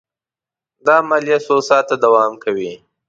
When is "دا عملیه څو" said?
0.85-1.55